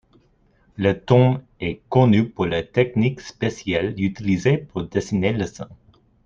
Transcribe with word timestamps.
La 0.77 0.95
tombe 0.95 1.43
est 1.59 1.81
connue 1.89 2.27
pour 2.27 2.47
la 2.47 2.63
technique 2.63 3.21
spéciale 3.21 3.93
utilisée 4.01 4.57
pour 4.57 4.85
dessiner 4.85 5.31
les 5.31 5.45
scènes. 5.45 5.67